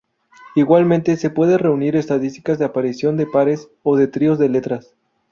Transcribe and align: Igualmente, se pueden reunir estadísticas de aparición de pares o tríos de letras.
Igualmente, 0.55 1.15
se 1.15 1.29
pueden 1.29 1.59
reunir 1.59 1.95
estadísticas 1.95 2.57
de 2.57 2.65
aparición 2.65 3.17
de 3.17 3.27
pares 3.27 3.69
o 3.83 3.95
tríos 4.09 4.39
de 4.39 4.49
letras. 4.49 4.95